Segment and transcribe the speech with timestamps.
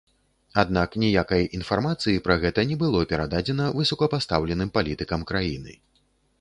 [0.61, 5.81] Аднак ніякай інфармацыі пра гэта не было перададзена высокапастаўленым палітыкам краіны.